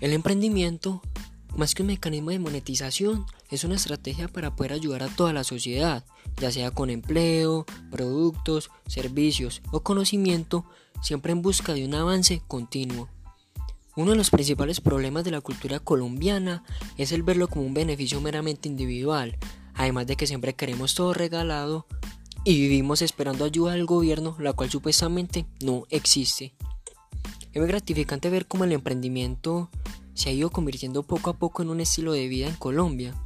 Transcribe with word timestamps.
El 0.00 0.12
emprendimiento, 0.12 1.02
más 1.56 1.74
que 1.74 1.82
un 1.82 1.88
mecanismo 1.88 2.30
de 2.30 2.38
monetización, 2.38 3.26
es 3.50 3.64
una 3.64 3.74
estrategia 3.74 4.28
para 4.28 4.54
poder 4.54 4.72
ayudar 4.72 5.02
a 5.02 5.08
toda 5.08 5.32
la 5.32 5.42
sociedad, 5.42 6.04
ya 6.36 6.52
sea 6.52 6.70
con 6.70 6.90
empleo, 6.90 7.66
productos, 7.90 8.70
servicios 8.86 9.60
o 9.72 9.80
conocimiento, 9.80 10.64
siempre 11.02 11.32
en 11.32 11.42
busca 11.42 11.74
de 11.74 11.84
un 11.84 11.94
avance 11.94 12.42
continuo. 12.46 13.08
Uno 13.96 14.12
de 14.12 14.16
los 14.16 14.30
principales 14.30 14.80
problemas 14.80 15.24
de 15.24 15.32
la 15.32 15.40
cultura 15.40 15.80
colombiana 15.80 16.62
es 16.96 17.10
el 17.10 17.24
verlo 17.24 17.48
como 17.48 17.66
un 17.66 17.74
beneficio 17.74 18.20
meramente 18.20 18.68
individual, 18.68 19.36
además 19.74 20.06
de 20.06 20.14
que 20.14 20.28
siempre 20.28 20.54
queremos 20.54 20.94
todo 20.94 21.12
regalado 21.12 21.86
y 22.44 22.60
vivimos 22.60 23.02
esperando 23.02 23.44
ayuda 23.44 23.72
del 23.72 23.86
gobierno, 23.86 24.36
la 24.38 24.52
cual 24.52 24.70
supuestamente 24.70 25.46
no 25.60 25.86
existe. 25.90 26.54
Es 27.58 27.60
muy 27.60 27.70
gratificante 27.70 28.30
ver 28.30 28.46
cómo 28.46 28.62
el 28.62 28.70
emprendimiento 28.70 29.68
se 30.14 30.28
ha 30.28 30.32
ido 30.32 30.48
convirtiendo 30.48 31.02
poco 31.02 31.30
a 31.30 31.38
poco 31.38 31.60
en 31.60 31.70
un 31.70 31.80
estilo 31.80 32.12
de 32.12 32.28
vida 32.28 32.46
en 32.46 32.54
Colombia. 32.54 33.20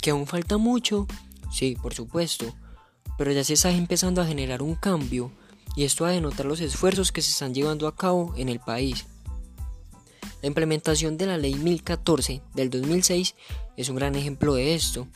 ¿Que 0.00 0.12
aún 0.12 0.26
falta 0.26 0.56
mucho? 0.56 1.06
Sí, 1.52 1.76
por 1.82 1.92
supuesto, 1.92 2.54
pero 3.18 3.32
ya 3.32 3.44
se 3.44 3.52
está 3.52 3.70
empezando 3.70 4.22
a 4.22 4.26
generar 4.26 4.62
un 4.62 4.76
cambio 4.76 5.30
y 5.76 5.84
esto 5.84 6.06
a 6.06 6.10
denotar 6.10 6.46
los 6.46 6.60
esfuerzos 6.60 7.12
que 7.12 7.20
se 7.20 7.32
están 7.32 7.52
llevando 7.52 7.86
a 7.86 7.94
cabo 7.94 8.32
en 8.38 8.48
el 8.48 8.60
país. 8.60 9.04
La 10.40 10.48
implementación 10.48 11.18
de 11.18 11.26
la 11.26 11.36
Ley 11.36 11.54
1014 11.54 12.40
del 12.54 12.70
2006 12.70 13.34
es 13.76 13.90
un 13.90 13.96
gran 13.96 14.14
ejemplo 14.14 14.54
de 14.54 14.74
esto, 14.74 15.06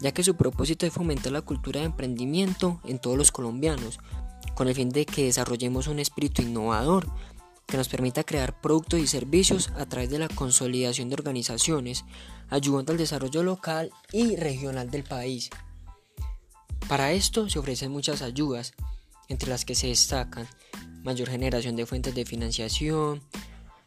ya 0.00 0.10
que 0.10 0.24
su 0.24 0.34
propósito 0.34 0.86
es 0.86 0.92
fomentar 0.92 1.30
la 1.30 1.42
cultura 1.42 1.78
de 1.78 1.86
emprendimiento 1.86 2.80
en 2.82 2.98
todos 2.98 3.16
los 3.16 3.30
colombianos, 3.30 4.00
con 4.56 4.66
el 4.66 4.74
fin 4.74 4.88
de 4.88 5.06
que 5.06 5.26
desarrollemos 5.26 5.86
un 5.86 6.00
espíritu 6.00 6.42
innovador 6.42 7.06
que 7.72 7.78
nos 7.78 7.88
permita 7.88 8.22
crear 8.22 8.60
productos 8.60 9.00
y 9.00 9.06
servicios 9.06 9.72
a 9.78 9.86
través 9.86 10.10
de 10.10 10.18
la 10.18 10.28
consolidación 10.28 11.08
de 11.08 11.14
organizaciones, 11.14 12.04
ayudando 12.50 12.92
al 12.92 12.98
desarrollo 12.98 13.42
local 13.42 13.90
y 14.12 14.36
regional 14.36 14.90
del 14.90 15.04
país. 15.04 15.48
Para 16.86 17.12
esto 17.12 17.48
se 17.48 17.58
ofrecen 17.58 17.90
muchas 17.90 18.20
ayudas, 18.20 18.74
entre 19.30 19.48
las 19.48 19.64
que 19.64 19.74
se 19.74 19.86
destacan 19.86 20.46
mayor 21.02 21.30
generación 21.30 21.74
de 21.74 21.86
fuentes 21.86 22.14
de 22.14 22.26
financiación, 22.26 23.22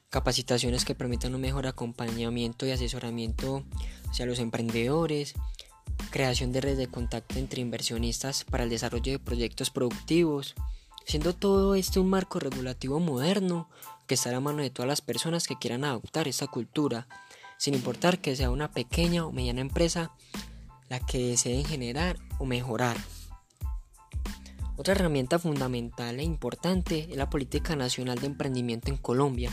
capacitaciones 0.10 0.84
que 0.84 0.96
permitan 0.96 1.36
un 1.36 1.42
mejor 1.42 1.68
acompañamiento 1.68 2.66
y 2.66 2.72
asesoramiento 2.72 3.66
hacia 4.10 4.26
los 4.26 4.40
emprendedores, 4.40 5.36
creación 6.10 6.52
de 6.52 6.62
redes 6.62 6.80
de 6.80 6.88
contacto 6.88 7.38
entre 7.38 7.62
inversionistas 7.62 8.46
para 8.46 8.64
el 8.64 8.72
desarrollo 8.72 9.12
de 9.12 9.20
proyectos 9.20 9.70
productivos, 9.70 10.56
siendo 11.06 11.34
todo 11.34 11.76
esto 11.76 12.02
un 12.02 12.10
marco 12.10 12.40
regulativo 12.40 13.00
moderno 13.00 13.70
que 14.08 14.16
estará 14.16 14.38
a 14.38 14.42
mano 14.42 14.62
de 14.62 14.70
todas 14.70 14.88
las 14.88 15.02
personas 15.02 15.48
que 15.48 15.58
quieran 15.58 15.84
adoptar 15.84 16.28
esta 16.28 16.48
cultura, 16.48 17.08
sin 17.58 17.74
importar 17.74 18.20
que 18.20 18.36
sea 18.36 18.50
una 18.50 18.72
pequeña 18.72 19.26
o 19.26 19.32
mediana 19.32 19.62
empresa 19.62 20.12
la 20.90 21.00
que 21.00 21.18
deseen 21.20 21.66
generar 21.66 22.18
o 22.38 22.46
mejorar. 22.46 22.98
Otra 24.78 24.94
herramienta 24.94 25.40
fundamental 25.40 26.20
e 26.20 26.24
importante 26.24 27.08
es 27.10 27.16
la 27.16 27.30
Política 27.30 27.76
Nacional 27.76 28.20
de 28.20 28.28
Emprendimiento 28.28 28.90
en 28.90 28.98
Colombia, 28.98 29.52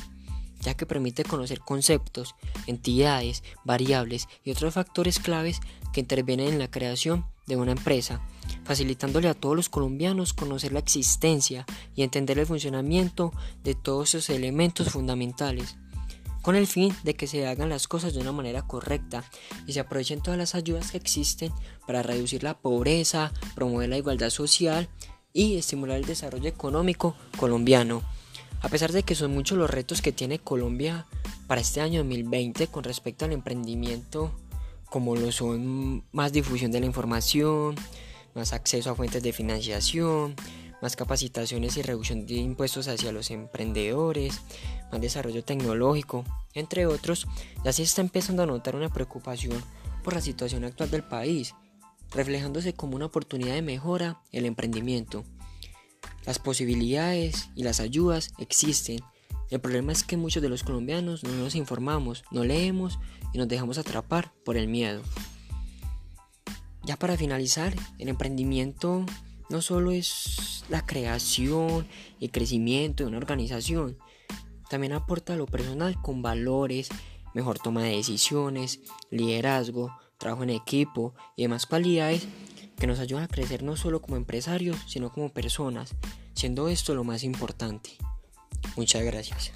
ya 0.60 0.74
que 0.74 0.86
permite 0.86 1.24
conocer 1.24 1.60
conceptos, 1.60 2.34
entidades, 2.66 3.42
variables 3.64 4.28
y 4.44 4.50
otros 4.50 4.74
factores 4.74 5.20
claves 5.20 5.60
que 5.92 6.00
intervienen 6.00 6.48
en 6.48 6.58
la 6.58 6.70
creación 6.70 7.24
de 7.46 7.56
una 7.56 7.72
empresa, 7.72 8.20
facilitándole 8.64 9.28
a 9.28 9.34
todos 9.34 9.56
los 9.56 9.68
colombianos 9.68 10.32
conocer 10.32 10.72
la 10.72 10.78
existencia 10.78 11.66
y 11.94 12.02
entender 12.02 12.38
el 12.38 12.46
funcionamiento 12.46 13.32
de 13.64 13.74
todos 13.74 14.14
esos 14.14 14.30
elementos 14.30 14.90
fundamentales, 14.90 15.76
con 16.42 16.56
el 16.56 16.66
fin 16.66 16.94
de 17.04 17.14
que 17.14 17.26
se 17.26 17.46
hagan 17.46 17.68
las 17.68 17.88
cosas 17.88 18.14
de 18.14 18.20
una 18.20 18.32
manera 18.32 18.62
correcta 18.62 19.24
y 19.66 19.72
se 19.72 19.80
aprovechen 19.80 20.20
todas 20.20 20.38
las 20.38 20.54
ayudas 20.54 20.90
que 20.90 20.98
existen 20.98 21.52
para 21.86 22.02
reducir 22.02 22.42
la 22.42 22.58
pobreza, 22.58 23.32
promover 23.54 23.88
la 23.88 23.98
igualdad 23.98 24.30
social 24.30 24.88
y 25.32 25.56
estimular 25.56 25.96
el 25.96 26.04
desarrollo 26.04 26.48
económico 26.48 27.14
colombiano. 27.38 28.02
A 28.60 28.68
pesar 28.68 28.92
de 28.92 29.02
que 29.02 29.14
son 29.14 29.32
muchos 29.32 29.58
los 29.58 29.70
retos 29.70 30.02
que 30.02 30.12
tiene 30.12 30.38
Colombia 30.38 31.06
para 31.46 31.60
este 31.60 31.80
año 31.80 32.00
2020 32.00 32.68
con 32.68 32.84
respecto 32.84 33.24
al 33.24 33.32
emprendimiento, 33.32 34.32
como 34.86 35.16
lo 35.16 35.32
son 35.32 36.04
más 36.12 36.32
difusión 36.32 36.70
de 36.70 36.80
la 36.80 36.86
información, 36.86 37.74
más 38.34 38.52
acceso 38.52 38.90
a 38.90 38.94
fuentes 38.94 39.22
de 39.22 39.32
financiación, 39.32 40.34
más 40.82 40.96
capacitaciones 40.96 41.76
y 41.76 41.82
reducción 41.82 42.26
de 42.26 42.34
impuestos 42.34 42.88
hacia 42.88 43.12
los 43.12 43.30
emprendedores, 43.30 44.40
más 44.90 45.00
desarrollo 45.00 45.44
tecnológico, 45.44 46.24
entre 46.54 46.86
otros, 46.86 47.26
ya 47.64 47.72
se 47.72 47.84
está 47.84 48.00
empezando 48.00 48.42
a 48.42 48.46
notar 48.46 48.76
una 48.76 48.92
preocupación 48.92 49.62
por 50.02 50.14
la 50.14 50.20
situación 50.20 50.64
actual 50.64 50.90
del 50.90 51.04
país, 51.04 51.54
reflejándose 52.10 52.74
como 52.74 52.96
una 52.96 53.06
oportunidad 53.06 53.54
de 53.54 53.62
mejora 53.62 54.20
el 54.32 54.44
emprendimiento. 54.44 55.24
Las 56.26 56.38
posibilidades 56.38 57.48
y 57.54 57.62
las 57.62 57.80
ayudas 57.80 58.32
existen. 58.38 59.00
El 59.50 59.60
problema 59.60 59.92
es 59.92 60.02
que 60.02 60.16
muchos 60.16 60.42
de 60.42 60.48
los 60.48 60.62
colombianos 60.62 61.24
no 61.24 61.32
nos 61.32 61.54
informamos, 61.54 62.24
no 62.30 62.44
leemos 62.44 62.98
y 63.32 63.38
nos 63.38 63.48
dejamos 63.48 63.78
atrapar 63.78 64.32
por 64.44 64.56
el 64.56 64.68
miedo. 64.68 65.02
Ya 66.84 66.96
para 66.96 67.16
finalizar, 67.16 67.74
el 67.98 68.08
emprendimiento 68.08 69.06
no 69.48 69.62
solo 69.62 69.90
es 69.90 70.64
la 70.68 70.84
creación 70.84 71.86
y 72.18 72.28
crecimiento 72.30 73.04
de 73.04 73.08
una 73.08 73.18
organización, 73.18 73.98
también 74.72 74.94
aporta 74.94 75.34
a 75.34 75.36
lo 75.36 75.46
personal 75.46 76.00
con 76.00 76.22
valores, 76.22 76.88
mejor 77.34 77.58
toma 77.58 77.82
de 77.82 77.96
decisiones, 77.96 78.80
liderazgo, 79.10 79.94
trabajo 80.16 80.44
en 80.44 80.50
equipo 80.50 81.14
y 81.36 81.42
demás 81.42 81.66
cualidades 81.66 82.26
que 82.78 82.86
nos 82.86 82.98
ayudan 82.98 83.24
a 83.24 83.28
crecer 83.28 83.62
no 83.62 83.76
solo 83.76 84.00
como 84.00 84.16
empresarios, 84.16 84.78
sino 84.86 85.12
como 85.12 85.32
personas, 85.32 85.94
siendo 86.34 86.68
esto 86.68 86.94
lo 86.94 87.04
más 87.04 87.22
importante. 87.22 87.90
Muchas 88.76 89.02
gracias. 89.04 89.52